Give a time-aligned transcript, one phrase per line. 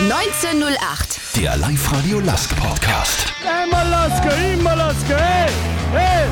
[0.00, 1.18] 1908.
[1.34, 3.32] Der Live-Radio Lask Podcast.
[3.44, 5.50] Einmal Lasker, immer Lasker, hey,
[5.90, 6.28] hey!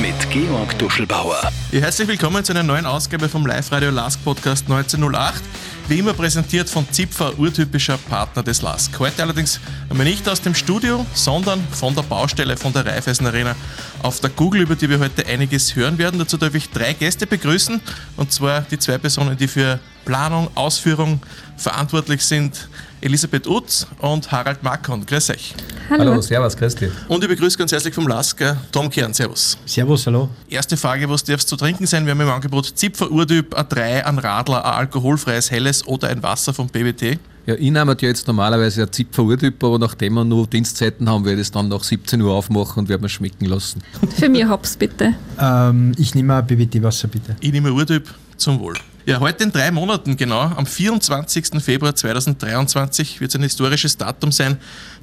[0.00, 1.50] Mit Georg Duschelbauer.
[1.72, 5.42] Ja, herzlich willkommen zu einer neuen Ausgabe vom Live-Radio Lask Podcast 1908.
[5.88, 8.98] Wie immer präsentiert von Zipfer, urtypischer Partner des Lask.
[8.98, 9.60] Heute allerdings
[9.90, 13.56] einmal nicht aus dem Studio, sondern von der Baustelle, von der Raiffeisen Arena
[14.02, 16.18] auf der Google, über die wir heute einiges hören werden.
[16.18, 17.80] Dazu darf ich drei Gäste begrüßen,
[18.16, 21.20] und zwar die zwei Personen, die für Planung, Ausführung
[21.56, 22.68] verantwortlich sind.
[23.02, 25.04] Elisabeth Utz und Harald Markon.
[25.04, 25.54] Grüß euch.
[25.90, 26.90] Hallo, servus, grüß dich.
[27.08, 29.12] Und ich begrüße ganz herzlich vom Lasker Tom Kern.
[29.12, 29.58] Servus.
[29.66, 30.28] Servus, hallo.
[30.48, 32.06] Erste Frage, was darf es zu trinken sein?
[32.06, 36.54] Wir haben im Angebot Zipfer Urtyp, A3, ein Radler, ein alkoholfreies Helles oder ein Wasser
[36.54, 37.18] vom BWT.
[37.44, 41.24] Ja, ich nehme ja jetzt normalerweise ein Zipfer Urtyp, aber nachdem wir nur Dienstzeiten haben,
[41.24, 43.82] werde ich es dann nach 17 Uhr aufmachen und werde mir schmecken lassen.
[44.16, 45.14] Für mich Hops bitte.
[45.40, 47.34] Ähm, ich nehme ein BWT-Wasser, bitte.
[47.40, 48.74] Ich nehme Urtyp zum Wohl.
[49.04, 51.60] Ja, heute in drei Monaten genau, am 24.
[51.60, 54.58] Februar 2023 wird es ein historisches Datum sein.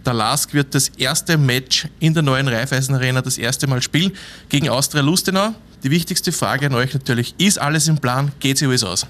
[0.06, 4.14] Der LASK wird das erste Match in der neuen Raiffeisen Arena das erste Mal spielen
[4.48, 5.54] gegen Austria Lustenau.
[5.84, 8.32] Die wichtigste Frage an euch natürlich, ist alles im Plan?
[8.40, 9.06] Geht sich alles aus?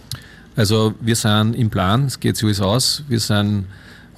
[0.55, 3.03] Also wir sind im Plan, es geht alles aus.
[3.07, 3.67] Wir sind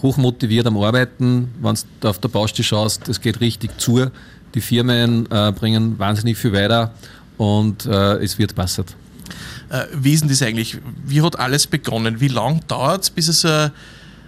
[0.01, 1.49] hochmotiviert am Arbeiten.
[1.61, 4.09] Wenn du auf der Baustelle schaust, es geht richtig zu.
[4.55, 6.93] Die Firmen äh, bringen wahnsinnig viel weiter
[7.37, 8.85] und äh, es wird passen.
[9.71, 10.77] Äh, wie ist denn das eigentlich?
[11.05, 12.19] Wie hat alles begonnen?
[12.19, 13.71] Wie lange dauert es, bis es ein,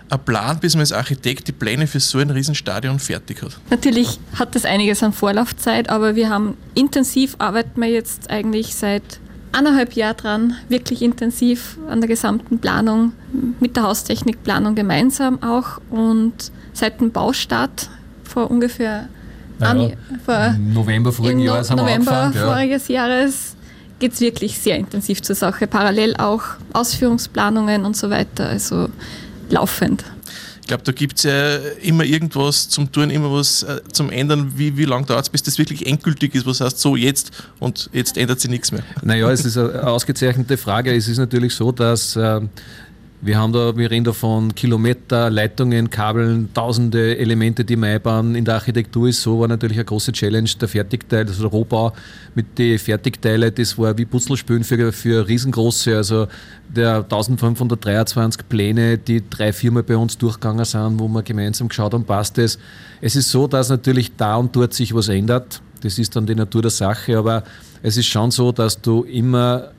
[0.09, 3.59] ein Plan, bis man als Architekt die Pläne für so ein Riesenstadion fertig hat?
[3.69, 9.03] Natürlich hat das einiges an Vorlaufzeit, aber wir haben intensiv arbeiten wir jetzt eigentlich seit
[9.52, 13.11] eineinhalb Jahren dran, wirklich intensiv an der gesamten Planung,
[13.59, 17.89] mit der Haustechnikplanung gemeinsam auch und seit dem Baustart
[18.23, 19.09] vor ungefähr
[19.59, 22.47] Naja, ein- vor November vorigen Jahres haben wir November angefangen.
[22.47, 22.53] Ja.
[22.55, 23.55] voriges Jahres
[24.03, 25.65] geht es wirklich sehr intensiv zur Sache.
[25.65, 26.41] Parallel auch
[26.73, 28.89] Ausführungsplanungen und so weiter, also
[29.49, 30.03] laufend.
[30.59, 34.52] Ich glaube, da gibt es ja immer irgendwas zum Tun, immer was äh, zum Ändern.
[34.58, 36.45] Wie, wie lange dauert es, bis das wirklich endgültig ist?
[36.45, 37.31] Was heißt so jetzt
[37.61, 38.83] und jetzt ändert sich nichts mehr?
[39.03, 40.93] Naja, es ist eine ausgezeichnete Frage.
[40.93, 42.42] Es ist natürlich so, dass äh,
[43.26, 48.36] wir haben da, wir reden da von Kilometer, Leitungen, Kabeln, tausende Elemente, die einbauen.
[48.36, 51.94] In der Architektur ist so, war natürlich eine große Challenge, der Fertigteil, also der Rohbau
[52.36, 56.28] mit den Fertigteile, das war wie Putzelspülen für, für riesengroße, also
[56.67, 62.04] der 1523 Pläne, die drei, viermal bei uns durchgegangen sind, wo wir gemeinsam geschaut haben,
[62.04, 62.60] passt es.
[63.00, 65.61] Es ist so, dass natürlich da und dort sich was ändert.
[65.82, 67.44] Das ist dann die Natur der Sache, aber
[67.82, 69.72] es ist schon so, dass du immer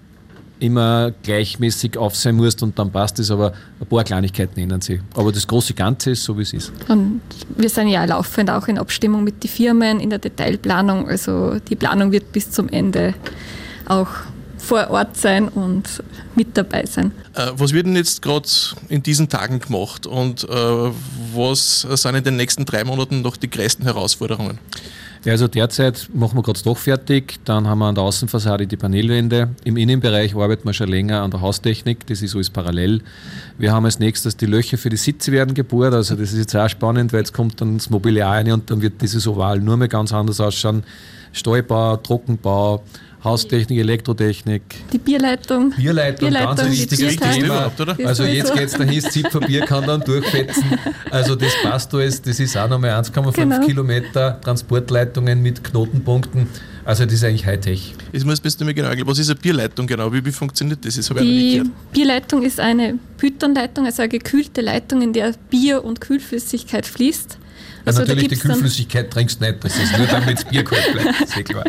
[0.60, 5.00] immer gleichmäßig auf sein musst und dann passt es, aber ein paar Kleinigkeiten ändern sich.
[5.14, 6.72] Aber das große Ganze ist so, wie es ist.
[6.88, 7.20] Und
[7.56, 11.08] wir sind ja laufend auch in Abstimmung mit den Firmen, in der Detailplanung.
[11.08, 13.14] Also die Planung wird bis zum Ende
[13.86, 14.08] auch
[14.64, 16.02] vor Ort sein und
[16.34, 17.12] mit dabei sein.
[17.34, 18.48] Äh, was wird denn jetzt gerade
[18.88, 20.46] in diesen Tagen gemacht und äh,
[21.34, 24.58] was sind in den nächsten drei Monaten noch die größten Herausforderungen?
[25.24, 28.66] Ja, also derzeit machen wir gerade das Dach fertig, dann haben wir an der Außenfassade
[28.66, 29.48] die Panelwände.
[29.64, 33.00] Im Innenbereich arbeiten wir schon länger an der Haustechnik, das ist alles parallel.
[33.56, 36.54] Wir haben als nächstes die Löcher für die Sitze werden gebohrt, also das ist jetzt
[36.54, 39.78] auch spannend, weil jetzt kommt dann das Mobiliar rein und dann wird dieses Oval nur
[39.78, 40.84] mehr ganz anders ausschauen.
[41.32, 42.82] Stallbau, Trockenbau,
[43.24, 44.62] Haustechnik, Elektrotechnik,
[44.92, 45.70] Die Bierleitung.
[45.70, 47.16] Bierleitung, ganz ein die wichtiges.
[47.16, 47.72] Thema.
[48.04, 50.78] Also jetzt geht es dahin, das Zipferbier kann dann durchfetzen.
[51.10, 53.60] Also das passt alles, das ist auch nochmal 1,5 Genau.
[53.66, 56.46] Kilometer Transportleitungen mit Knotenpunkten.
[56.84, 57.94] Also das ist eigentlich Hightech.
[58.12, 60.12] Jetzt muss bist du mir genau erklären, was ist eine Bierleitung genau?
[60.12, 60.96] Wie, wie funktioniert das?
[60.96, 61.64] Das habe ich noch nicht
[61.94, 61.98] Die.
[61.98, 67.38] Bierleitung ist eine Pythonleitung, also eine gekühlte Leitung, in der Bier und Kühlflüssigkeit fließt.
[67.84, 71.36] Also natürlich die Kühlflüssigkeit trinkst du nicht, das ist nur damit das Bier kalt bleibt,
[71.36, 71.64] eh klar.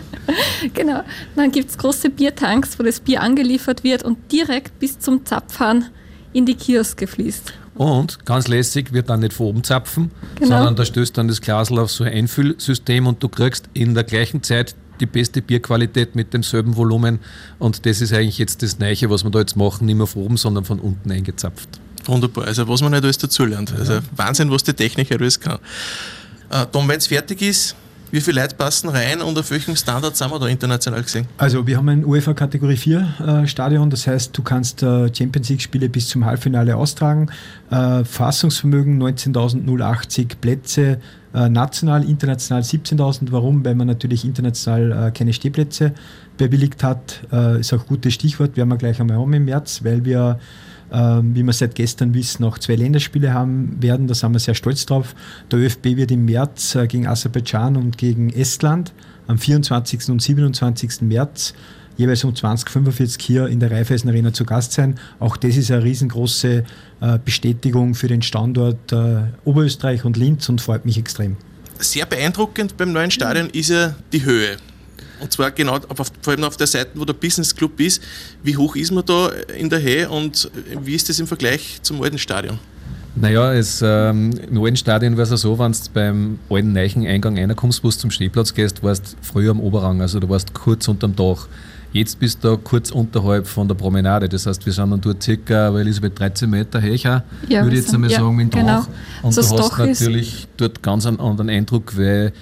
[0.74, 1.02] Genau.
[1.36, 5.86] Dann gibt es große Biertanks, wo das Bier angeliefert wird und direkt bis zum Zapfhahn
[6.34, 7.54] in die Kioske fließt.
[7.76, 10.58] Und ganz lässig wird dann nicht von oben zapfen, Genau.
[10.58, 14.06] sondern da stößt dann das Glasl auf so ein Einfüllsystem und du kriegst in der
[14.06, 17.20] gleichen Zeit die beste Bierqualität mit demselben Volumen.
[17.60, 20.24] Und das ist eigentlich jetzt das Neiche, was wir da jetzt machen, nicht mehr von
[20.24, 21.68] oben, sondern von unten eingezapft.
[22.06, 22.46] Wunderbar.
[22.46, 23.74] Also was man nicht alles dazulernt.
[23.78, 25.60] Also Wahnsinn, was die Technik alles kann.
[26.50, 27.76] Äh, Tom, wenn es fertig ist,
[28.12, 31.28] wie viele Leute passen rein und auf welchem Standard sind wir da international gesehen?
[31.38, 35.50] Also wir haben ein UEFA Kategorie 4 äh, Stadion, das heißt, du kannst äh, Champions
[35.50, 37.30] League Spiele bis zum Halbfinale austragen.
[37.72, 41.00] Äh, Fassungsvermögen 19.080 Plätze,
[41.34, 43.32] äh, national, international 17.000.
[43.32, 43.66] Warum?
[43.66, 45.94] Weil man natürlich international äh, keine Stehplätze
[46.38, 47.22] bewilligt hat.
[47.32, 50.40] Äh, ist auch ein gutes Stichwort, werden wir gleich einmal haben im März, weil wir
[50.96, 54.08] wie wir seit gestern wissen, noch zwei Länderspiele haben werden.
[54.08, 55.16] Da sind wir sehr stolz drauf.
[55.52, 58.94] Der ÖFB wird im März äh, gegen Aserbaidschan und gegen Estland
[59.28, 60.10] am 24.
[60.10, 61.02] und 27.
[61.02, 61.54] März
[61.98, 65.00] jeweils um 2045 hier in der Raiffeisen Arena zu Gast sein.
[65.20, 66.64] Auch das ist eine riesengroße
[67.02, 71.38] äh, Bestätigung für den Standort äh, Oberösterreich und Linz und freut mich extrem.
[71.80, 74.58] Sehr beeindruckend beim neuen Stadion ist ja die Höhe.
[75.20, 78.02] Und zwar genau, auf, vor allem auf der Seite, wo der Business Club ist.
[78.44, 80.50] Wie hoch ist man da in der Höhe und
[80.84, 82.60] wie ist das im Vergleich zum alten Stadion?
[83.16, 87.38] Naja, es, ähm, im alten Stadion war es ja so, wenn du beim alten Neicheneingang
[87.38, 90.54] einer kommst, wo du zum Stehplatz gehst, warst du früher am Oberrang, also du warst
[90.54, 91.48] kurz unterm Dach.
[91.94, 94.28] Jetzt bist du kurz unterhalb von der Promenade.
[94.28, 97.84] Das heißt, wir sind dann dort circa, weil Elisabeth 13 Meter höher, ja, würde ich
[97.84, 98.80] jetzt einmal ja, sagen, mit dem genau.
[98.80, 98.88] Dach.
[99.24, 102.34] Und also du hast natürlich dort ganz einen anderen Eindruck, weil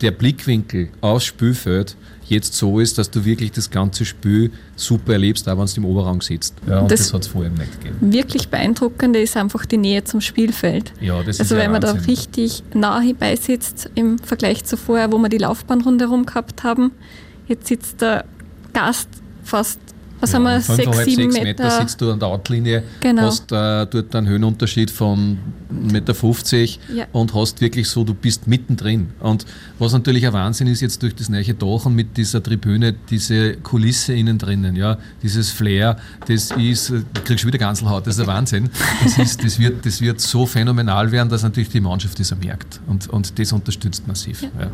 [0.00, 1.96] der Blickwinkel aufs Spielfeld
[2.30, 5.84] jetzt so ist, dass du wirklich das ganze Spiel super erlebst, auch wenn du im
[5.84, 6.54] Oberrang sitzt.
[6.66, 8.12] Ja, und das, das hat es vorher nicht gegeben.
[8.12, 10.92] Wirklich beeindruckende ist einfach die Nähe zum Spielfeld.
[11.00, 12.00] Ja, das also ist wenn man Wahnsinn.
[12.00, 16.62] da richtig nah hierbei sitzt im Vergleich zu vorher, wo wir die Laufbahn rundherum gehabt
[16.62, 16.92] haben,
[17.48, 18.24] jetzt sitzt der
[18.72, 19.08] Gast
[19.42, 19.80] fast
[20.20, 21.42] was ja, haben wir, 6, 7 Meter.
[21.44, 23.22] Meter sitzt du an der Outlinie, genau.
[23.22, 25.38] hast äh, dort einen Höhenunterschied von
[25.72, 27.06] 1,50 Meter ja.
[27.12, 29.08] und hast wirklich so, du bist mittendrin.
[29.20, 29.46] Und
[29.78, 33.54] was natürlich ein Wahnsinn ist jetzt durch das neue Dach und mit dieser Tribüne, diese
[33.54, 35.96] Kulisse innen drinnen, ja, dieses Flair,
[36.26, 38.70] das ist, du kriegst wieder Ganzelhaut, das ist ein Wahnsinn.
[39.02, 42.80] Das, ist, das, wird, das wird so phänomenal werden, dass natürlich die Mannschaft das merkt.
[42.86, 44.42] Und, und das unterstützt massiv.
[44.42, 44.48] Ja.
[44.60, 44.70] Ja.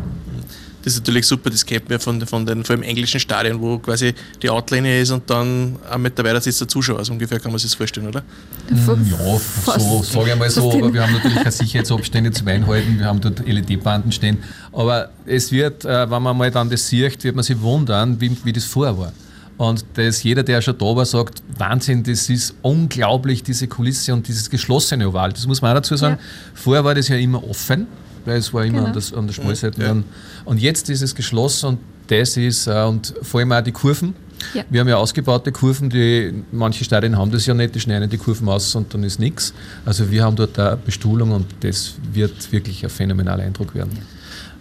[0.87, 3.77] Das ist natürlich super, das kennt man von, von den vor allem englischen Stadien, wo
[3.79, 6.99] quasi die Outlinie ist und dann ein Meter weiter sitzt der Zuschauer.
[6.99, 8.23] Also ungefähr kann man sich das vorstellen, oder?
[8.71, 9.39] Ja,
[9.79, 13.21] so sage ich mal so, aber wir haben natürlich auch Sicherheitsabstände zum Einhalten, wir haben
[13.21, 14.39] dort LED-Banden stehen.
[14.73, 18.37] Aber es wird, äh, wenn man mal dann das sieht, wird man sich wundern, wie,
[18.45, 19.13] wie das vorher war.
[19.59, 24.29] Und das, jeder, der schon da war, sagt, Wahnsinn, das ist unglaublich, diese Kulisse und
[24.29, 25.33] dieses geschlossene Oval.
[25.33, 26.19] Das muss man auch dazu sagen.
[26.21, 26.27] Ja.
[26.55, 27.87] Vorher war das ja immer offen
[28.27, 28.87] weil es war immer genau.
[28.89, 29.83] an, das, an der Schmalseite.
[29.83, 29.97] Ja.
[30.45, 31.79] Und jetzt ist es geschlossen und
[32.09, 34.15] das ist, äh, und vor allem auch die Kurven.
[34.55, 34.65] Ja.
[34.71, 38.19] Wir haben ja ausgebaute Kurven, die manche Stadien haben das ja nicht, die schneiden die
[38.19, 39.55] Kurven aus und dann ist nichts.
[39.85, 43.99] Also wir haben dort eine Bestuhlung und das wird wirklich ein phänomenaler Eindruck werden.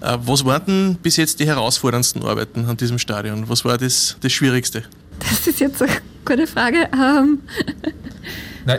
[0.02, 3.48] Äh, was waren denn bis jetzt die herausforderndsten Arbeiten an diesem Stadion?
[3.50, 4.84] Was war das, das Schwierigste?
[5.20, 5.92] Das ist jetzt eine
[6.26, 6.90] gute Frage.
[6.94, 7.40] Ähm,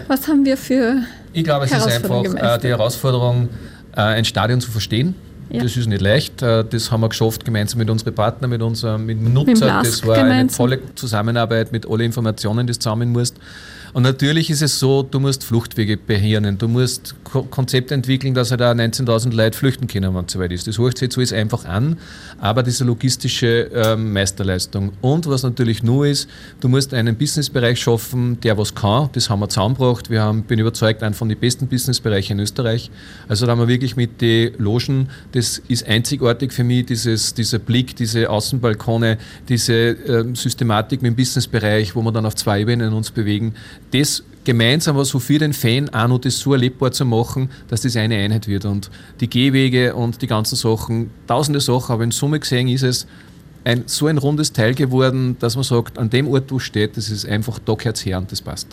[0.08, 1.02] was haben wir für
[1.32, 3.48] Ich glaube, es ist einfach äh, die Herausforderung,
[3.92, 5.14] äh, ein Stadion zu verstehen.
[5.50, 5.62] Ja.
[5.62, 6.42] Das ist nicht leicht.
[6.42, 9.76] Äh, das haben wir geschafft gemeinsam mit unseren Partnern, mit unserem mit Nutzer.
[9.76, 10.66] Mit das war gemeinsam.
[10.66, 13.36] eine tolle Zusammenarbeit mit allen Informationen, die du sammeln musst.
[13.92, 18.56] Und natürlich ist es so, du musst Fluchtwege behirnen, du musst Konzepte entwickeln, dass er
[18.56, 20.66] da 19.000 Leute flüchten können, wenn es soweit ist.
[20.66, 21.98] Das hört sich so ist einfach an,
[22.38, 24.92] aber diese logistische ähm, Meisterleistung.
[25.00, 26.28] Und was natürlich nur ist,
[26.60, 29.08] du musst einen Businessbereich schaffen, der was kann.
[29.12, 30.10] Das haben wir zusammengebracht.
[30.10, 32.90] Wir haben, bin überzeugt, einen von den besten Businessbereichen in Österreich.
[33.28, 37.58] Also da haben wir wirklich mit den Logen, das ist einzigartig für mich, dieses, dieser
[37.58, 39.18] Blick, diese Außenbalkone,
[39.48, 43.54] diese ähm, Systematik mit dem Businessbereich, wo wir dann auf zwei Ebenen uns bewegen
[43.92, 47.80] das gemeinsam was so für den Fan auch noch das so erlebbar zu machen, dass
[47.82, 48.64] das eine Einheit wird.
[48.64, 48.90] Und
[49.20, 53.06] die Gehwege und die ganzen Sachen, tausende Sachen, aber in Summe gesehen ist es
[53.64, 57.10] ein, so ein rundes Teil geworden, dass man sagt, an dem Ort, wo steht, das
[57.10, 58.68] ist einfach da gehört her und das passt.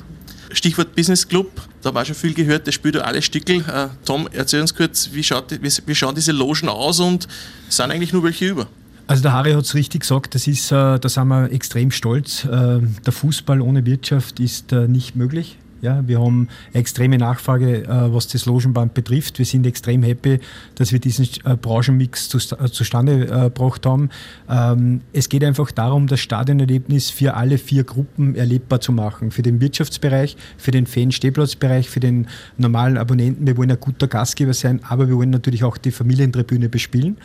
[0.52, 1.50] Stichwort Business Club,
[1.82, 3.62] da wir schon viel gehört, das spielt ja alle Stickel.
[3.62, 7.28] Äh, Tom, erzähl uns kurz, wie, schaut, wie schauen diese Logen aus und
[7.70, 8.68] sind eigentlich nur welche über?
[9.06, 12.46] Also der Harry hat es richtig gesagt, das ist, äh, da sind wir extrem stolz.
[12.46, 15.58] Äh, der Fußball ohne Wirtschaft ist äh, nicht möglich.
[15.84, 19.38] Ja, wir haben extreme Nachfrage, äh, was das Logenband betrifft.
[19.38, 20.40] Wir sind extrem happy,
[20.76, 24.10] dass wir diesen äh, Branchenmix zu, äh, zustande äh, gebracht haben.
[24.50, 29.32] Ähm, es geht einfach darum, das Stadionerlebnis für alle vier Gruppen erlebbar zu machen.
[29.32, 33.46] Für den Wirtschaftsbereich, für den Fan-Stehplatzbereich, für den normalen Abonnenten.
[33.46, 37.18] Wir wollen ein guter Gastgeber sein, aber wir wollen natürlich auch die Familientribüne bespielen.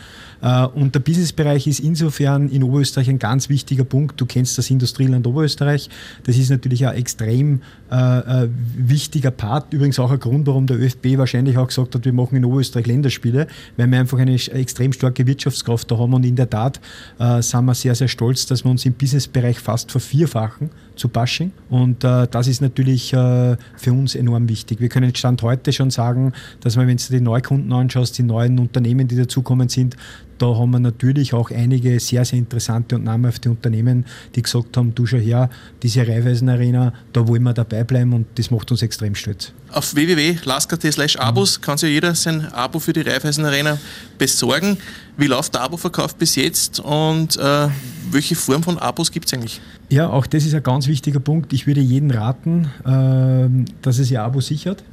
[0.42, 4.20] Äh, und der Businessbereich ist insofern in Oberösterreich ein ganz wichtiger Punkt.
[4.20, 5.88] Du kennst das Industrieland Oberösterreich.
[6.24, 7.60] Das ist natürlich ein extrem
[7.90, 12.12] äh, wichtiger Part, übrigens auch ein Grund, warum der ÖFB wahrscheinlich auch gesagt hat, wir
[12.12, 16.37] machen in Oberösterreich Länderspiele, weil wir einfach eine extrem starke Wirtschaftskraft da haben und in
[16.37, 16.81] der Tat
[17.19, 21.52] äh, sind wir sehr, sehr stolz, dass wir uns im Businessbereich fast vervierfachen zu Bashing
[21.71, 24.81] und äh, das ist natürlich äh, für uns enorm wichtig.
[24.81, 28.59] Wir können Stand heute schon sagen, dass man, wenn du die Neukunden anschaust, die neuen
[28.59, 29.97] Unternehmen, die dazukommen sind,
[30.38, 34.04] da haben wir natürlich auch einige sehr, sehr interessante und namhafte Unternehmen,
[34.35, 35.50] die gesagt haben, du schau her,
[35.83, 39.52] diese Raiffeisen Arena, da wollen wir dabei bleiben und das macht uns extrem stolz.
[39.71, 43.78] Auf www.lask.at slash Abos kann sich jeder sein Abo für die Raiffeisen Arena
[44.16, 44.78] besorgen.
[45.16, 47.68] Wie läuft der Abo-Verkauf bis jetzt und äh,
[48.11, 49.61] welche Form von Abos gibt es eigentlich?
[49.90, 51.52] Ja, auch das ist ein ganz wichtiger Punkt.
[51.52, 54.85] Ich würde jedem raten, äh, dass es ihr Abo sichert.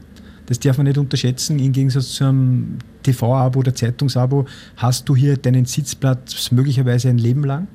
[0.45, 1.59] Das darf man nicht unterschätzen.
[1.59, 4.45] Im Gegensatz zu einem TV-Abo oder Zeitungsabo
[4.77, 7.67] hast du hier deinen Sitzplatz möglicherweise ein Leben lang.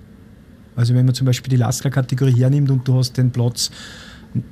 [0.77, 3.71] Also wenn man zum Beispiel die Lasker-Kategorie hernimmt und du hast den Platz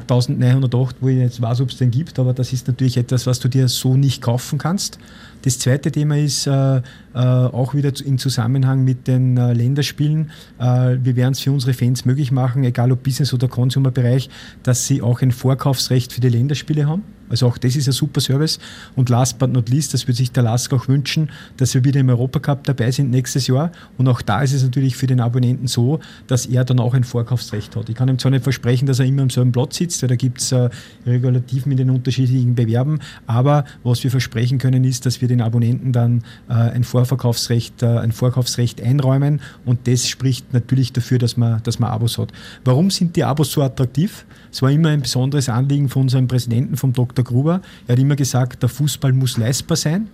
[0.03, 3.39] 1908, wo ich jetzt weiß, ob es den gibt, aber das ist natürlich etwas, was
[3.39, 4.99] du dir so nicht kaufen kannst.
[5.43, 6.83] Das zweite Thema ist äh, äh,
[7.15, 10.31] auch wieder im Zusammenhang mit den äh, Länderspielen.
[10.59, 14.31] Äh, wir werden es für unsere Fans möglich machen, egal ob Business- oder Consumer-Bereich,
[14.63, 17.03] dass sie auch ein Vorkaufsrecht für die Länderspiele haben.
[17.29, 18.59] Also auch das ist ein super Service.
[18.97, 22.01] Und last but not least, das würde sich der Lask auch wünschen, dass wir wieder
[22.01, 23.71] im Europacup dabei sind nächstes Jahr.
[23.97, 27.05] Und auch da ist es natürlich für den Abonnenten so, dass er dann auch ein
[27.05, 27.89] Vorkaufsrecht hat.
[27.89, 30.17] Ich kann ihm zwar nicht versprechen, dass er immer am selben Platz sitzt, weil da
[30.17, 30.71] gibt es äh,
[31.07, 35.43] Regulativen in den unterschiedlichen Bewerben, aber was wir versprechen können, ist, dass wir wir den
[35.43, 41.37] Abonnenten dann äh, ein Vorverkaufsrecht, äh, ein Vorkaufsrecht einräumen und das spricht natürlich dafür, dass
[41.37, 42.33] man, dass man Abos hat.
[42.65, 44.25] Warum sind die Abos so attraktiv?
[44.51, 47.25] Es war immer ein besonderes Anliegen von unserem Präsidenten, vom Dr.
[47.25, 47.61] Gruber.
[47.87, 50.09] Er hat immer gesagt, der Fußball muss leistbar sein.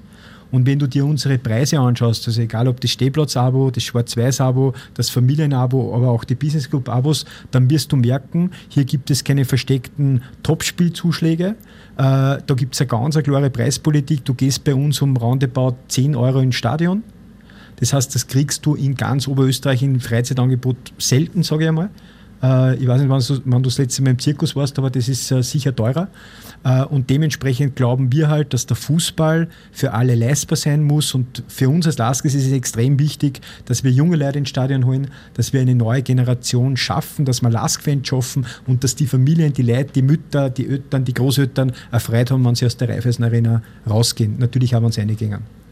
[0.54, 5.10] Und wenn du dir unsere Preise anschaust, also egal ob das Stehplatz-Abo, das Schwarz-Weiß-Abo, das
[5.10, 10.22] Familien-Abo, aber auch die Business Group-Abos, dann wirst du merken, hier gibt es keine versteckten
[10.44, 11.44] Topspielzuschläge.
[11.46, 11.56] Äh,
[11.96, 14.24] da gibt es eine ganz klare Preispolitik.
[14.24, 17.02] Du gehst bei uns um roundabout 10 Euro ins Stadion.
[17.80, 21.90] Das heißt, das kriegst du in ganz Oberösterreich im Freizeitangebot selten, sage ich einmal.
[22.44, 24.90] Äh, ich weiß nicht, wann du, wann du das letzte Mal im Zirkus warst, aber
[24.90, 26.08] das ist äh, sicher teurer.
[26.62, 31.14] Äh, und dementsprechend glauben wir halt, dass der Fußball für alle leistbar sein muss.
[31.14, 34.84] Und für uns als Laskes ist es extrem wichtig, dass wir junge Leute ins Stadion
[34.84, 39.52] holen, dass wir eine neue Generation schaffen, dass wir Lask-Fans schaffen und dass die Familien,
[39.52, 43.24] die Leute, die Mütter, die Eltern, die Großeltern erfreut haben, wenn sie aus der Raiffeisen
[43.24, 44.36] Arena rausgehen.
[44.38, 45.63] Natürlich haben wir uns reingehen.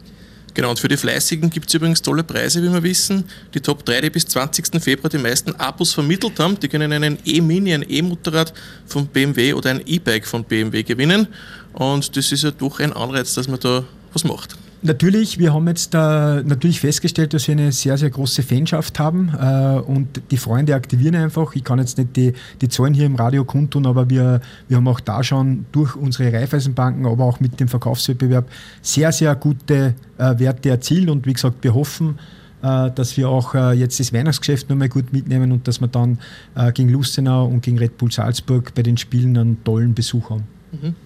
[0.54, 3.24] Genau, und für die Fleißigen gibt es übrigens tolle Preise, wie wir wissen.
[3.54, 4.82] Die Top 3, die bis 20.
[4.82, 8.52] Februar die meisten Abos vermittelt haben, die können einen E-Mini, ein E-Motorrad
[8.86, 11.26] von BMW oder ein E-Bike von BMW gewinnen.
[11.72, 14.56] Und das ist ja doch ein Anreiz, dass man da was macht.
[14.84, 19.32] Natürlich, wir haben jetzt äh, natürlich festgestellt, dass wir eine sehr, sehr große Fanschaft haben
[19.40, 21.54] äh, und die Freunde aktivieren einfach.
[21.54, 24.88] Ich kann jetzt nicht die, die Zahlen hier im Radio kundtun, aber wir, wir haben
[24.88, 28.50] auch da schon durch unsere Raiffeisenbanken, aber auch mit dem Verkaufswettbewerb
[28.82, 32.18] sehr, sehr gute äh, Werte erzielt und wie gesagt, wir hoffen,
[32.62, 36.18] äh, dass wir auch äh, jetzt das Weihnachtsgeschäft nochmal gut mitnehmen und dass wir dann
[36.56, 40.42] äh, gegen Lustenau und gegen Red Bull Salzburg bei den Spielen einen tollen Besuch haben.
[40.72, 40.96] Mhm.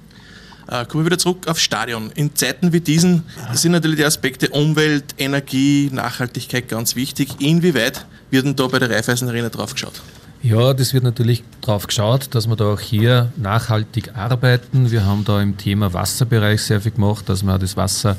[0.69, 2.11] Äh, kommen wir wieder zurück aufs Stadion.
[2.15, 7.29] In Zeiten wie diesen sind natürlich die Aspekte Umwelt, Energie, Nachhaltigkeit ganz wichtig.
[7.39, 10.03] Inwieweit wird denn da bei der Raiffeisen Arena drauf geschaut?
[10.43, 14.91] Ja, das wird natürlich drauf geschaut, dass wir da auch hier nachhaltig arbeiten.
[14.91, 18.17] Wir haben da im Thema Wasserbereich sehr viel gemacht, dass wir das Wasser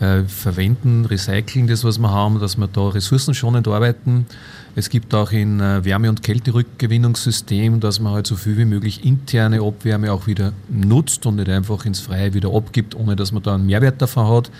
[0.00, 4.26] äh, verwenden, recyceln, das was wir haben, dass wir da ressourcenschonend arbeiten.
[4.78, 9.06] Es gibt auch ein äh, Wärme- und Kälterückgewinnungssystem, dass man halt so viel wie möglich
[9.06, 13.42] interne Abwärme auch wieder nutzt und nicht einfach ins Freie wieder abgibt, ohne dass man
[13.42, 14.50] da einen Mehrwert davon hat.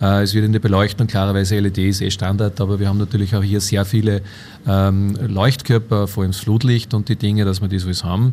[0.00, 3.36] Äh, es wird in der Beleuchtung klarerweise LED ist eh Standard, aber wir haben natürlich
[3.36, 4.22] auch hier sehr viele
[4.66, 8.32] ähm, Leuchtkörper, vor allem das Flutlicht und die Dinge, dass wir das alles haben.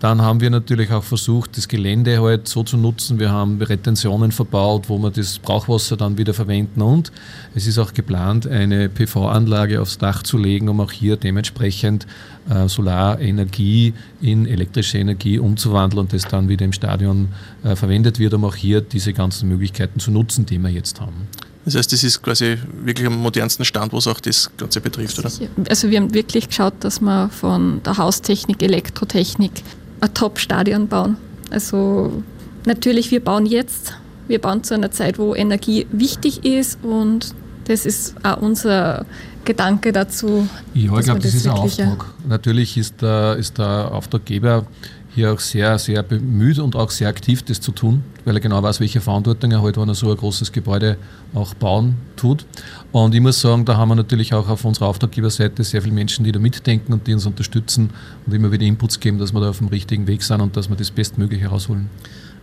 [0.00, 3.20] Dann haben wir natürlich auch versucht, das Gelände halt so zu nutzen.
[3.20, 7.12] Wir haben Retentionen verbaut, wo wir das Brauchwasser dann wieder verwenden und
[7.54, 12.06] es ist auch geplant, eine PV-Anlage aufs Dach zu legen, um auch hier dementsprechend
[12.50, 17.28] äh, Solarenergie in elektrische Energie umzuwandeln und das dann wieder im Stadion
[17.62, 21.28] äh, verwendet wird, um auch hier diese ganzen Möglichkeiten zu nutzen, die wir jetzt haben.
[21.64, 25.30] Das heißt, das ist quasi wirklich am modernsten Stand, was auch das Ganze betrifft, oder?
[25.68, 29.52] Also wir haben wirklich geschaut, dass wir von der Haustechnik, Elektrotechnik
[30.00, 31.16] ein Top-Stadion bauen.
[31.50, 32.24] Also
[32.66, 33.94] natürlich, wir bauen jetzt,
[34.26, 39.06] wir bauen zu einer Zeit, wo Energie wichtig ist und das ist auch unser
[39.44, 40.48] Gedanke dazu.
[40.74, 42.06] Ja, ich glaube, das, das ist ein Auftrag.
[42.28, 44.66] Natürlich ist der, ist der Auftraggeber
[45.14, 48.62] hier auch sehr, sehr bemüht und auch sehr aktiv, das zu tun, weil er genau
[48.62, 50.96] weiß, welche Verantwortung er hat, wenn er so ein großes Gebäude
[51.34, 52.46] auch bauen tut.
[52.92, 56.24] Und ich muss sagen, da haben wir natürlich auch auf unserer Auftraggeberseite sehr viele Menschen,
[56.24, 57.90] die da mitdenken und die uns unterstützen
[58.26, 60.70] und immer wieder Inputs geben, dass wir da auf dem richtigen Weg sind und dass
[60.70, 61.90] wir das Bestmögliche herausholen.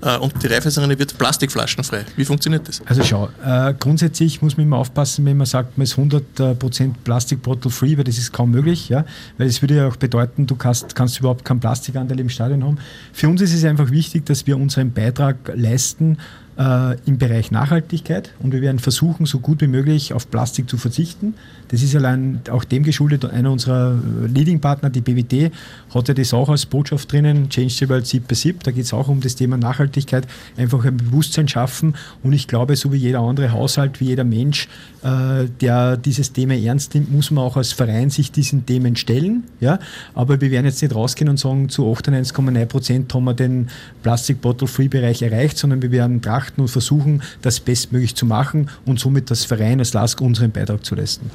[0.01, 2.06] Äh, und die Reifeisenrinne wird plastikflaschenfrei.
[2.15, 2.82] Wie funktioniert das?
[2.86, 7.41] Also schau, äh, grundsätzlich muss man immer aufpassen, wenn man sagt, man ist 100% Plastic
[7.41, 9.06] Bottle Free, weil das ist kaum möglich, ja?
[9.38, 12.77] weil das würde ja auch bedeuten, du kannst, kannst überhaupt keinen Plastikanteil im Stadion haben.
[13.12, 16.18] Für uns ist es einfach wichtig, dass wir unseren Beitrag leisten,
[16.60, 20.78] äh, im Bereich Nachhaltigkeit und wir werden versuchen, so gut wie möglich auf Plastik zu
[20.78, 21.34] verzichten.
[21.70, 23.24] Das ist allein auch dem geschuldet.
[23.24, 25.54] Einer unserer äh, Leading-Partner, die BWT,
[25.94, 28.63] hat ja das auch als Botschaft drinnen, Change the World Sip by Sip.
[28.63, 31.96] Da geht es auch um das Thema Nachhaltigkeit, einfach ein Bewusstsein schaffen.
[32.24, 34.68] Und ich glaube, so wie jeder andere Haushalt, wie jeder Mensch,
[35.04, 39.46] äh, der dieses Thema ernst nimmt, muss man auch als Verein sich diesen Themen stellen.
[39.62, 39.80] Ja?
[40.13, 43.70] Aber wir werden jetzt nicht rausgehen und sagen, zu 98,9 Prozent haben wir den
[44.04, 49.46] Plastic-Bottle-Free-Bereich erreicht, sondern wir werden trachten und versuchen, das bestmöglich zu machen und somit das
[49.46, 51.29] Verein als LASK unseren Beitrag zu leisten.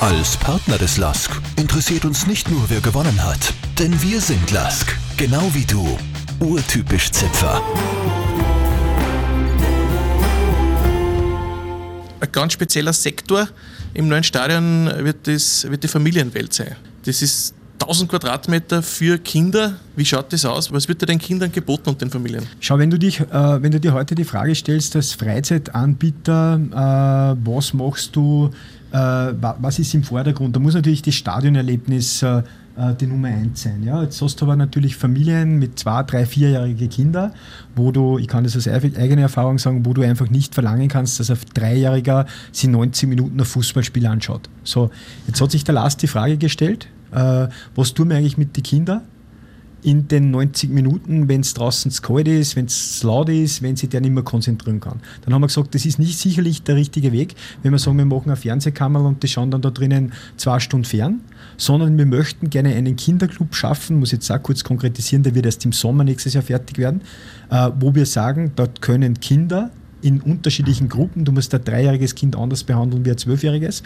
[0.00, 4.96] Als Partner des LASK interessiert uns nicht nur, wer gewonnen hat, denn wir sind LASK,
[5.16, 5.98] genau wie du.
[6.40, 7.62] Urtypisch Zipfer.
[12.20, 13.48] Ein ganz spezieller Sektor
[13.92, 16.76] im neuen Stadion wird, das, wird die Familienwelt sein.
[17.04, 19.76] Das ist 1000 Quadratmeter für Kinder.
[19.96, 20.70] Wie schaut das aus?
[20.72, 22.44] Was wird da den Kindern geboten und den Familien?
[22.60, 27.46] Schau, wenn du, dich, äh, wenn du dir heute die Frage stellst, als Freizeitanbieter, äh,
[27.46, 28.50] was machst du,
[28.92, 30.54] äh, was ist im Vordergrund?
[30.54, 32.42] Da muss natürlich das Stadionerlebnis äh,
[32.76, 33.82] äh, die Nummer eins sein.
[33.82, 34.02] Ja?
[34.02, 37.32] Jetzt hast du aber natürlich Familien mit zwei, drei, vierjährige Kinder,
[37.74, 41.18] wo du, ich kann das aus eigener Erfahrung sagen, wo du einfach nicht verlangen kannst,
[41.18, 44.48] dass ein Dreijähriger sich 90 Minuten ein Fußballspiel anschaut.
[44.64, 44.90] So,
[45.26, 48.62] jetzt hat sich der Last die Frage gestellt, äh, was tun wir eigentlich mit den
[48.62, 49.02] Kindern?
[49.82, 53.76] in den 90 Minuten, wenn es draußen zu kalt ist, wenn es laut ist, wenn
[53.76, 55.00] sich der nicht mehr konzentrieren kann.
[55.24, 58.04] Dann haben wir gesagt, das ist nicht sicherlich der richtige Weg, wenn wir sagen, wir
[58.04, 61.20] machen eine Fernsehkamera und die schauen dann da drinnen zwei Stunden fern,
[61.56, 65.64] sondern wir möchten gerne einen Kinderclub schaffen, muss jetzt auch kurz konkretisieren, der wird erst
[65.64, 67.02] im Sommer nächstes Jahr fertig werden,
[67.50, 69.70] äh, wo wir sagen, dort können Kinder
[70.02, 73.82] in unterschiedlichen Gruppen, du musst ein dreijähriges Kind anders behandeln wie ein zwölfjähriges,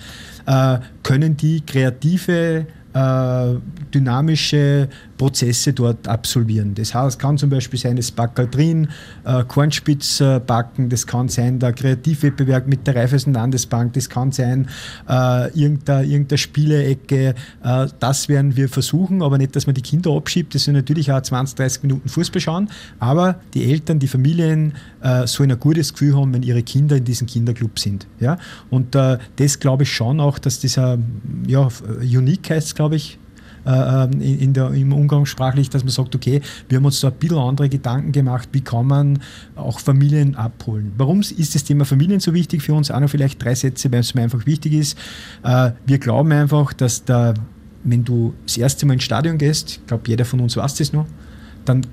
[0.47, 3.55] äh, können die kreative äh,
[3.93, 6.75] dynamische Prozesse dort absolvieren.
[6.75, 8.89] Das heißt, kann zum Beispiel sein, das Backerl drin,
[9.25, 14.33] äh, Kornspitz äh, backen, das kann sein der Kreativwettbewerb mit der Raiffeisen Landesbank, das kann
[14.33, 14.69] sein
[15.09, 17.35] äh, irgendeine, irgendeine Spielecke.
[17.63, 20.55] Äh, das werden wir versuchen, aber nicht, dass man die Kinder abschiebt.
[20.55, 25.27] Das sind natürlich auch 20, 30 Minuten Fußball schauen, aber die Eltern, die Familien äh,
[25.27, 28.07] sollen ein gutes Gefühl haben, wenn ihre Kinder in diesem Kinderclub sind.
[28.21, 28.39] Ja?
[28.71, 30.99] Und äh, das glaube ich schon auch, dass dieser
[31.47, 31.69] ja,
[32.01, 33.19] Unique heißt, glaube ich,
[33.67, 37.15] äh, ähm, in der, im Umgangssprachlich, dass man sagt, okay, wir haben uns da ein
[37.15, 39.19] bisschen andere Gedanken gemacht, wie kann man
[39.57, 40.93] auch Familien abholen.
[40.97, 42.91] Warum ist das Thema Familien so wichtig für uns?
[42.91, 44.99] Auch noch vielleicht drei Sätze, weil es mir einfach wichtig ist.
[45.43, 47.35] Äh, wir glauben einfach, dass der,
[47.85, 50.93] wenn du das erste Mal ins Stadion gehst, ich glaube, jeder von uns weiß das
[50.93, 51.07] noch,
[51.65, 51.87] dann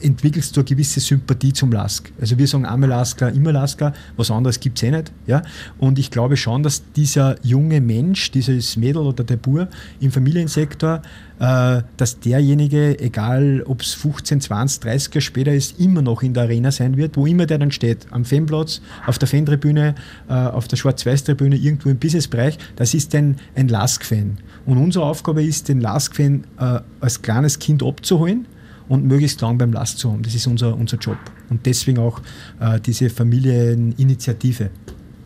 [0.00, 2.12] entwickelst du eine gewisse Sympathie zum Lask.
[2.20, 5.12] Also wir sagen einmal Lasker, immer Lasker, was anderes gibt es eh nicht.
[5.26, 5.42] Ja?
[5.78, 9.68] Und ich glaube schon, dass dieser junge Mensch, dieses Mädel oder der Bur
[10.00, 11.02] im Familiensektor,
[11.40, 16.34] äh, dass derjenige, egal ob es 15, 20, 30 Jahre später ist, immer noch in
[16.34, 18.06] der Arena sein wird, wo immer der dann steht.
[18.10, 19.94] Am Fanplatz, auf der Fantribüne,
[20.28, 22.58] äh, auf der Schwarz-Weiß-Tribüne, irgendwo im Businessbereich.
[22.76, 24.38] Das ist ein, ein Lask-Fan.
[24.66, 28.46] Und unsere Aufgabe ist, den Lask-Fan äh, als kleines Kind abzuholen
[28.90, 30.22] und möglichst lang beim Last zu haben.
[30.22, 31.16] Das ist unser, unser Job.
[31.48, 32.20] Und deswegen auch
[32.58, 34.70] äh, diese Familieninitiative.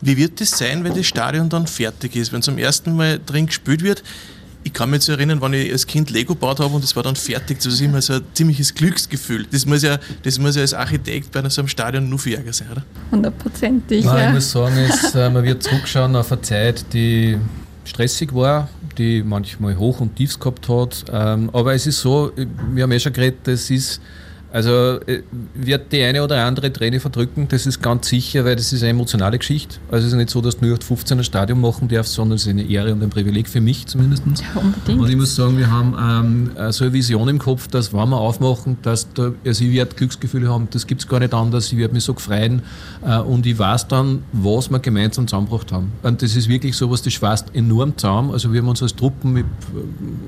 [0.01, 3.47] Wie wird es sein, wenn das Stadion dann fertig ist, wenn zum ersten Mal drin
[3.47, 4.03] gespielt wird?
[4.63, 7.01] Ich kann mich so erinnern, wenn ich als Kind Lego gebaut habe und es war
[7.01, 9.47] dann fertig, das ist immer so ein ziemliches Glücksgefühl.
[9.51, 12.53] Das muss ja, das muss ja als Architekt bei so einem Stadion nur viel Ärger
[12.53, 12.83] sein, oder?
[13.11, 14.05] Hundertprozentig.
[14.05, 14.27] Nein, ja.
[14.27, 17.37] ich muss sagen, es, äh, man wird zurückschauen auf eine Zeit, die
[17.83, 21.05] stressig war, die manchmal Hoch- und Tiefs gehabt hat.
[21.11, 24.01] Ähm, aber es ist so, wir haben eh schon geredet, das ist
[24.51, 28.71] also äh, wird die eine oder andere Träne verdrücken, das ist ganz sicher, weil das
[28.71, 29.77] ist eine emotionale Geschichte.
[29.91, 32.43] Also es ist nicht so, dass du nur 15 ein Stadion machen darfst, sondern es
[32.43, 34.23] ist eine Ehre und ein Privileg für mich zumindest.
[34.25, 35.01] Ja, unbedingt.
[35.01, 38.17] Und ich muss sagen, wir haben ähm, so eine Vision im Kopf, dass wenn wir
[38.17, 41.77] aufmachen, dass da, also ich werde Glücksgefühle haben, das gibt es gar nicht anders, ich
[41.77, 42.61] werde mich so freuen
[43.05, 45.91] äh, und ich weiß dann, was wir gemeinsam zusammengebracht haben.
[46.03, 48.31] Und das ist wirklich so was, das schweißt enorm zusammen.
[48.31, 49.43] Also wir haben uns als Truppen, wir,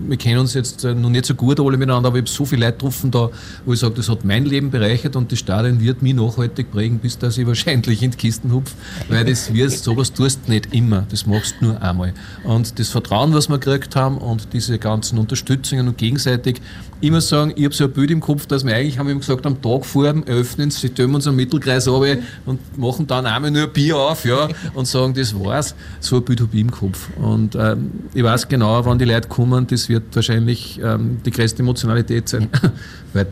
[0.07, 2.45] wir kennen uns jetzt äh, noch nicht so gut alle miteinander, aber ich habe so
[2.45, 3.29] viele Leute getroffen da,
[3.65, 6.71] wo ich sage, das hat hat mein Leben bereichert und das Stadion wird mich nachhaltig
[6.71, 8.73] prägen, bis dass ich wahrscheinlich in die Kisten hupf,
[9.09, 12.13] weil das wirst, sowas tust du nicht immer, das machst du nur einmal.
[12.43, 16.61] Und das Vertrauen, was wir gekriegt haben und diese ganzen Unterstützungen und gegenseitig,
[17.01, 19.45] muss sagen, ich habe so ein Bild im Kopf, dass wir eigentlich, haben wir gesagt,
[19.45, 22.03] am Tag vor dem Eröffnen, sie tun uns einen Mittelkreis ab
[22.45, 25.75] und machen dann einmal nur ein Bier auf ja, und sagen, das war's.
[25.99, 27.09] So ein Bild habe ich im Kopf.
[27.17, 31.61] Und ähm, ich weiß genau, wann die Leute kommen, das wird wahrscheinlich ähm, die größte
[31.61, 32.49] Emotionalität sein.
[33.13, 33.27] weil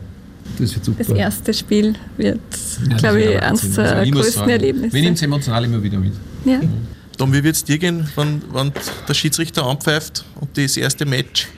[0.58, 1.04] das wird super.
[1.04, 2.40] Das erste Spiel wird,
[2.90, 4.94] ja, glaube ich, eines der also größten sagen, Erlebnisse.
[4.94, 6.12] Wir nehmen es emotional immer wieder mit.
[6.44, 6.60] Ja.
[7.16, 8.72] Tom, wie wird es dir gehen, wenn, wenn
[9.08, 11.48] der Schiedsrichter anpfeift und das erste Match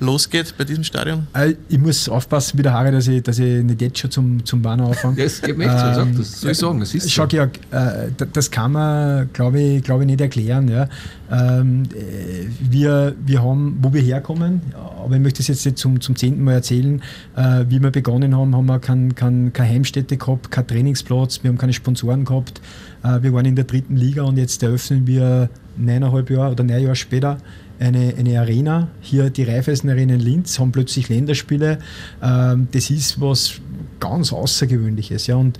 [0.00, 1.26] losgeht bei diesem Stadion?
[1.34, 4.44] Äh, ich muss aufpassen wie der Haare, dass ich, dass ich nicht jetzt schon zum,
[4.44, 5.22] zum Banner anfange.
[5.22, 7.28] Das geht nicht so, ähm, das soll ich sagen, das ist Schau, so.
[7.28, 10.68] Georg, äh, das kann man, glaube ich, glaub ich, nicht erklären.
[10.68, 10.88] Ja.
[11.30, 14.62] Ähm, äh, wir, wir haben, wo wir herkommen,
[15.04, 17.02] aber ich möchte es jetzt nicht zum, zum zehnten Mal erzählen,
[17.36, 21.50] äh, wie wir begonnen haben, haben wir keine kein, kein Heimstätte gehabt, keinen Trainingsplatz, wir
[21.50, 22.60] haben keine Sponsoren gehabt,
[23.02, 26.82] äh, wir waren in der dritten Liga und jetzt eröffnen wir neuneinhalb Jahre oder neun
[26.82, 27.38] Jahre später
[27.78, 31.78] eine, eine Arena, hier die Raiffeisen Arena in Linz, haben plötzlich Länderspiele.
[32.22, 33.60] Ähm, das ist was
[34.00, 35.26] ganz Außergewöhnliches.
[35.26, 35.58] Ja, und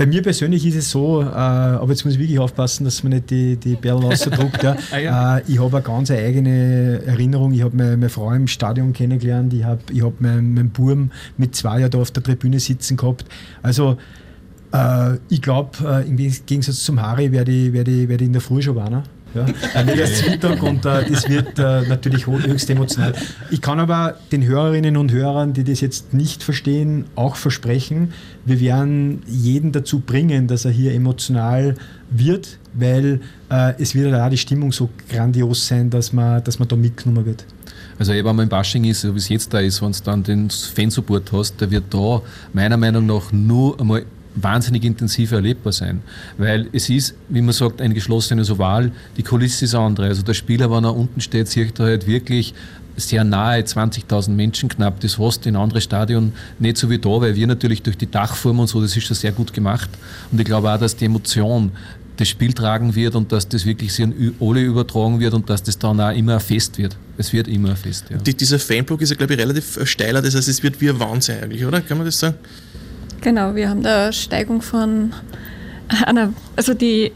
[0.00, 3.12] bei mir persönlich ist es so, äh, aber jetzt muss ich wirklich aufpassen, dass man
[3.12, 4.62] nicht die, die Perlen ausdruckt.
[4.62, 4.74] ja.
[4.92, 5.36] ah, ja.
[5.36, 7.52] äh, ich habe eine ganz eigene Erinnerung.
[7.52, 9.52] Ich habe meine, meine, Frau im Stadion kennengelernt.
[9.52, 12.96] Ich habe ich hab meinen, meinen Burm mit zwei Jahren da auf der Tribüne sitzen
[12.96, 13.26] gehabt.
[13.60, 13.98] Also
[14.72, 18.32] äh, ich glaube, äh, im Gegensatz zum Harry werde ich, werd ich, werd ich in
[18.32, 19.02] der Früh schon warnen.
[19.34, 23.12] Ja, erst Mittag und äh, das wird äh, natürlich höchst emotional.
[23.50, 28.12] Ich kann aber den Hörerinnen und Hörern, die das jetzt nicht verstehen, auch versprechen,
[28.44, 31.76] wir werden jeden dazu bringen, dass er hier emotional
[32.10, 36.66] wird, weil äh, es wird auch die Stimmung so grandios sein, dass man, dass man
[36.66, 37.44] da mitgenommen wird.
[37.98, 40.22] Also wenn man im Bashing ist, so wie es jetzt da ist, wenn du dann
[40.22, 46.02] den Fansupport hast, der wird da meiner Meinung nach nur einmal wahnsinnig intensiv erlebbar sein.
[46.38, 50.06] Weil es ist, wie man sagt, ein geschlossenes Oval, die Kulisse ist andere.
[50.06, 52.54] Also der Spieler, wenn er unten steht, sieht er halt wirklich
[52.96, 55.00] sehr nahe, 20.000 Menschen knapp.
[55.00, 58.60] Das hast in anderen Stadien nicht so wie da, weil wir natürlich durch die Dachform
[58.60, 59.90] und so, das ist schon sehr gut gemacht.
[60.30, 61.72] Und ich glaube auch, dass die Emotion
[62.20, 65.62] das Spiel tragen wird und dass das wirklich sehr an alle übertragen wird und dass
[65.62, 66.94] das dann auch immer Fest wird.
[67.16, 68.18] Es wird immer Fest, ja.
[68.18, 71.00] Die, dieser Fanblock ist ja, glaube ich, relativ steiler, das heißt, es wird wie ein
[71.00, 71.80] Wahnsinn eigentlich, oder?
[71.80, 72.36] Kann man das sagen?
[73.20, 75.12] Genau, wir haben da Steigung von
[76.06, 77.12] einer, also die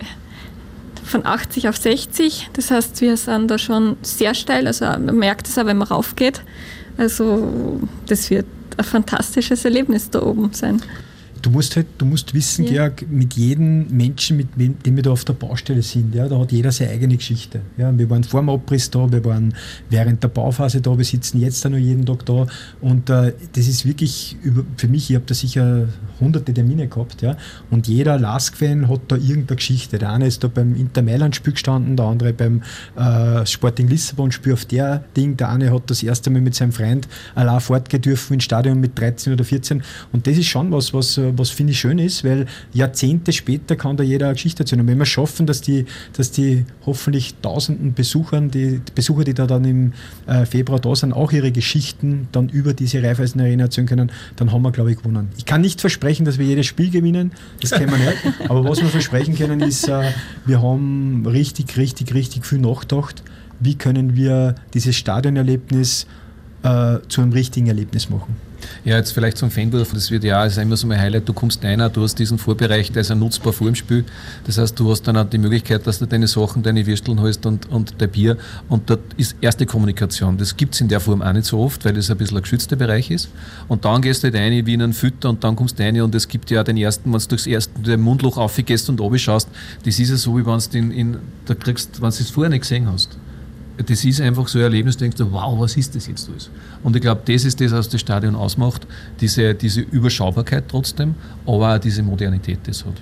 [1.04, 2.50] von 80 auf 60.
[2.54, 4.66] Das heißt, wir sind da schon sehr steil.
[4.66, 6.42] Also man merkt es auch, wenn man raufgeht.
[6.96, 10.82] Also das wird ein fantastisches Erlebnis da oben sein
[11.44, 12.88] du musst halt, du musst wissen, ja.
[12.88, 16.52] Georg, mit jedem Menschen, mit dem wir da auf der Baustelle sind, ja, da hat
[16.52, 17.60] jeder seine eigene Geschichte.
[17.76, 19.52] Ja, wir waren vor dem Abriss da, wir waren
[19.90, 22.46] während der Bauphase da, wir sitzen jetzt da noch jeden Tag da
[22.80, 27.20] und äh, das ist wirklich über, für mich, ich habe da sicher hunderte Termine gehabt,
[27.20, 27.36] ja,
[27.70, 29.98] und jeder Lask-Fan hat da irgendeine Geschichte.
[29.98, 32.62] Der eine ist da beim Inter Mailand-Spiel gestanden, der andere beim
[32.96, 37.06] äh, Sporting Lissabon-Spiel auf der Ding, der eine hat das erste Mal mit seinem Freund
[37.34, 41.18] allein fortgehen dürfen ins Stadion mit 13 oder 14 und das ist schon was, was
[41.18, 44.80] äh, was finde ich schön ist, weil Jahrzehnte später kann da jeder eine Geschichte erzählen.
[44.80, 49.46] Und wenn wir schaffen, dass die, dass die hoffentlich tausenden Besuchern, die Besucher, die da
[49.46, 49.92] dann im
[50.26, 54.52] äh, Februar da sind, auch ihre Geschichten dann über diese Raiffeisen Arena erzählen können, dann
[54.52, 55.28] haben wir, glaube ich, gewonnen.
[55.36, 58.18] Ich kann nicht versprechen, dass wir jedes Spiel gewinnen, das kennen wir nicht.
[58.48, 60.10] Aber was wir versprechen können, ist, äh,
[60.46, 63.22] wir haben richtig, richtig, richtig viel nachgedacht.
[63.60, 66.06] Wie können wir dieses Stadionerlebnis
[66.62, 68.36] äh, zu einem richtigen Erlebnis machen?
[68.84, 71.64] Ja, jetzt vielleicht zum Fanwurf, das wird ja ist immer so mein Highlight, du kommst
[71.64, 74.04] rein, du hast diesen Vorbereich, der ist ja nutzbar vor dem Spiel.
[74.46, 77.46] Das heißt, du hast dann auch die Möglichkeit, dass du deine Sachen, deine Würsteln holst
[77.46, 78.36] und, und dein Bier.
[78.68, 80.36] Und dort ist erste Kommunikation.
[80.36, 82.42] Das gibt es in der Form auch nicht so oft, weil das ein bisschen ein
[82.42, 83.28] geschützter Bereich ist.
[83.68, 86.00] Und dann gehst du halt rein wie in einen Fütter und dann kommst du rein
[86.00, 89.48] und es gibt ja den ersten, wenn du durchs erste Mundloch aufgehst und schaust,
[89.84, 90.58] das ist ja so, wie wenn
[91.52, 93.16] du es vorher nicht gesehen hast
[93.76, 96.50] das ist einfach so ein Erlebnis, du denkst, wow, was ist das jetzt alles?
[96.82, 98.86] Und ich glaube, das ist das, was das Stadion ausmacht,
[99.20, 101.14] diese, diese Überschaubarkeit trotzdem,
[101.46, 102.94] aber auch diese Modernität, die es hat.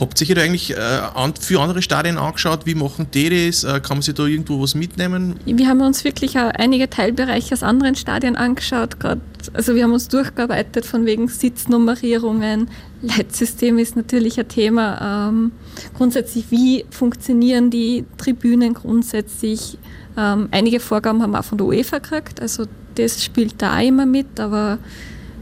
[0.00, 2.66] Habt ihr euch da eigentlich äh, für andere Stadien angeschaut?
[2.66, 3.64] Wie machen die das?
[3.64, 5.34] Äh, kann man sich da irgendwo was mitnehmen?
[5.44, 9.00] Wir haben uns wirklich auch einige Teilbereiche aus anderen Stadien angeschaut.
[9.00, 9.18] Grad,
[9.54, 12.68] also wir haben uns durchgearbeitet von wegen Sitznummerierungen.
[13.02, 15.28] Leitsystem ist natürlich ein Thema.
[15.28, 15.52] Ähm,
[15.96, 19.78] grundsätzlich, wie funktionieren die Tribünen grundsätzlich?
[20.16, 22.64] Ähm, einige Vorgaben haben wir auch von der UEFA gekriegt, also
[22.96, 24.78] das spielt da auch immer mit, aber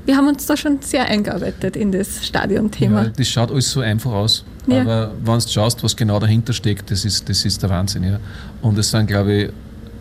[0.05, 3.05] wir haben uns da schon sehr eingearbeitet in das Stadionthema.
[3.05, 4.45] Ja, das schaut alles so einfach aus.
[4.67, 4.83] Ja.
[4.83, 8.05] Aber wenn du schaust, was genau dahinter steckt, das ist, das ist der Wahnsinn.
[8.05, 8.21] Ja.
[8.63, 9.51] Und es sind, glaube ich,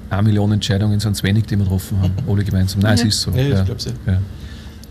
[0.09, 2.81] eine Million Entscheidungen sind es wenig, die wir getroffen haben, alle gemeinsam.
[2.81, 3.03] Nein, ja.
[3.03, 3.31] es ist so.
[3.31, 3.59] Ja, ja.
[3.59, 4.21] ich glaube es ja.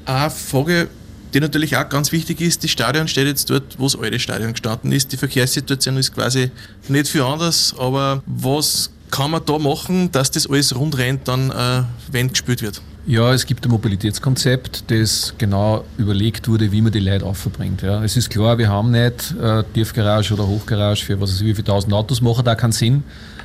[0.07, 0.88] Eine Frage,
[1.35, 4.53] die natürlich auch ganz wichtig ist, das Stadion steht jetzt dort, wo das alte Stadion
[4.53, 5.12] gestanden ist.
[5.12, 6.51] Die Verkehrssituation ist quasi
[6.88, 11.51] nicht viel anders, aber was kann man da machen, dass das alles rund rennt, dann,
[11.51, 12.81] äh, wenn gespielt wird?
[13.07, 17.83] Ja, es gibt ein Mobilitätskonzept, das genau überlegt wurde, wie man die Leute aufverbringt.
[17.83, 18.03] Ja.
[18.03, 21.55] Es ist klar, wir haben nicht äh, Tiefgarage oder Hochgarage für was weiß ich, wie
[21.55, 23.03] viele tausend Autos machen, da keinen Sinn,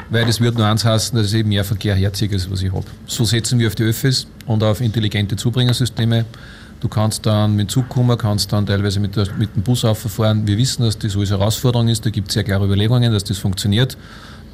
[0.09, 2.85] weil das wird nur eins heißen, dass ich mehr Verkehr herziehe, als was ich habe.
[3.05, 6.23] So setzen wir auf die Öffis und auf intelligente Zubringersysteme.
[6.79, 9.83] Du kannst dann mit dem Zug kommen, kannst dann teilweise mit, der, mit dem Bus
[9.83, 10.47] auffahren.
[10.47, 13.37] Wir wissen, dass das alles Herausforderung ist, da gibt es sehr klare Überlegungen, dass das
[13.37, 13.97] funktioniert.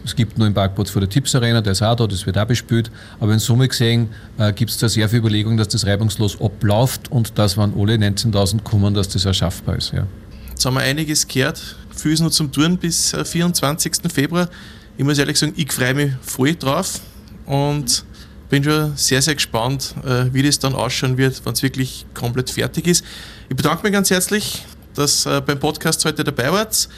[0.03, 2.37] Es gibt nur einen Parkplatz vor der Tipps Arena, der ist auch da, das wird
[2.37, 2.91] auch bespielt.
[3.19, 7.11] Aber in Summe gesehen äh, gibt es da sehr viel Überlegung, dass das reibungslos abläuft
[7.11, 9.93] und dass, wenn alle 19.000 kommen, dass das auch schaffbar ist.
[9.93, 10.05] Ja.
[10.49, 11.75] Jetzt haben wir einiges gehört.
[11.95, 13.93] Viel ist noch zum Touren bis 24.
[14.03, 14.49] Äh, Februar.
[14.97, 17.01] Ich muss ehrlich sagen, ich freue mich voll drauf
[17.47, 18.05] und
[18.49, 22.49] bin schon sehr, sehr gespannt, äh, wie das dann ausschauen wird, wenn es wirklich komplett
[22.49, 23.03] fertig ist.
[23.49, 26.89] Ich bedanke mich ganz herzlich, dass ihr äh, beim Podcast heute dabei wart.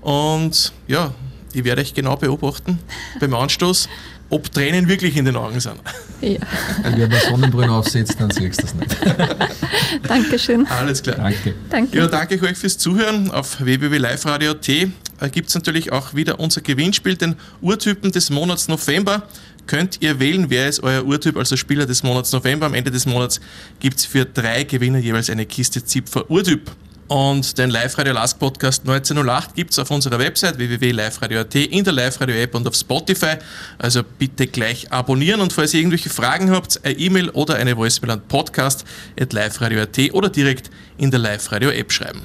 [0.00, 1.12] Und ja,
[1.52, 2.78] ich werde euch genau beobachten
[3.20, 3.88] beim Anstoß,
[4.28, 5.76] ob Tränen wirklich in den Augen sind.
[6.20, 6.38] Ja.
[6.82, 8.96] Wenn eine Sonnenbrille aufsetzt, dann siehst du das nicht.
[10.08, 10.66] Dankeschön.
[10.66, 11.16] Alles klar.
[11.16, 11.54] Danke.
[11.70, 11.98] Danke.
[11.98, 13.30] Ja, danke euch fürs Zuhören.
[13.30, 19.22] Auf www.liveradio.at gibt es natürlich auch wieder unser Gewinnspiel, den Urtypen des Monats November.
[19.66, 22.66] Könnt ihr wählen, wer ist euer Urtyp, also Spieler des Monats November.
[22.66, 23.40] Am Ende des Monats
[23.80, 26.70] gibt es für drei Gewinner jeweils eine Kiste Zipfer Urtyp.
[27.08, 32.54] Und den Live-Radio Lask Podcast 1908 gibt es auf unserer Website www.liveradio.at, in der Live-Radio-App
[32.54, 33.36] und auf Spotify.
[33.78, 38.10] Also bitte gleich abonnieren und falls ihr irgendwelche Fragen habt, eine E-Mail oder eine Voicemail
[38.12, 42.22] an podcast.liveradio.at oder direkt in der Live-Radio-App schreiben.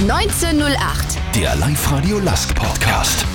[0.00, 1.18] 1908.
[1.34, 3.29] Der Live-Radio Lask Podcast.